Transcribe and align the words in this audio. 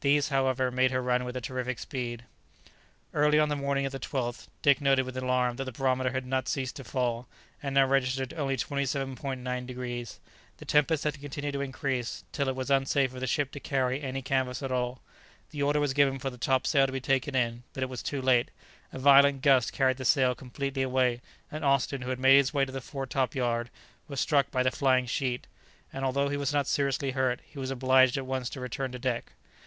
These, 0.00 0.28
however, 0.28 0.70
made 0.70 0.92
her 0.92 1.02
run 1.02 1.24
with 1.24 1.36
a 1.36 1.40
terrific 1.40 1.78
speed. 1.80 2.24
Early 3.12 3.38
on 3.38 3.48
the 3.50 3.56
morning 3.56 3.84
of 3.84 3.90
the 3.92 3.98
12th, 3.98 4.46
Dick 4.62 4.80
noted 4.80 5.02
with 5.04 5.16
alarm 5.16 5.56
that 5.56 5.64
the 5.64 5.72
barometer 5.72 6.10
had 6.12 6.24
not 6.24 6.48
ceased 6.48 6.76
to 6.76 6.84
fall, 6.84 7.26
and 7.62 7.74
now 7.74 7.84
registered 7.84 8.32
only 8.32 8.56
27.9°. 8.56 10.18
The 10.56 10.64
tempest 10.64 11.02
had 11.04 11.20
continued 11.20 11.52
to 11.52 11.60
increase, 11.60 12.24
till 12.30 12.48
it 12.48 12.54
was 12.54 12.70
unsafe 12.70 13.10
for 13.10 13.20
the 13.20 13.26
ship 13.26 13.50
to 13.50 13.60
carry 13.60 14.00
any 14.00 14.22
canvas 14.22 14.62
at 14.62 14.70
all. 14.72 15.02
The 15.50 15.62
order 15.64 15.80
was 15.80 15.92
given 15.92 16.18
for 16.20 16.30
the 16.30 16.38
top 16.38 16.64
sail 16.66 16.86
to 16.86 16.92
be 16.92 17.00
taken 17.00 17.34
in, 17.34 17.64
but 17.74 17.82
it 17.82 17.90
was 17.90 18.02
too 18.02 18.22
late; 18.22 18.50
a 18.92 18.98
violent 19.00 19.42
gust 19.42 19.72
carried 19.74 19.96
the 19.98 20.04
sail 20.06 20.34
completely 20.34 20.82
away, 20.82 21.20
and 21.50 21.64
Austin, 21.64 22.02
who 22.02 22.10
had 22.10 22.20
made 22.20 22.36
his 22.38 22.54
way 22.54 22.64
to 22.64 22.72
the 22.72 22.80
fore 22.80 23.06
top 23.06 23.34
yard, 23.34 23.68
was 24.06 24.18
struck 24.20 24.50
by 24.52 24.62
the 24.62 24.70
flying 24.70 25.04
sheet; 25.06 25.46
and 25.92 26.04
although 26.06 26.28
he 26.28 26.38
was 26.38 26.52
not 26.54 26.68
seriously 26.68 27.10
hurt, 27.10 27.40
he 27.44 27.58
was 27.58 27.70
obliged 27.72 28.16
at 28.16 28.24
once 28.24 28.48
to 28.48 28.60
return 28.60 28.92
to 28.92 28.98
deck. 28.98 29.32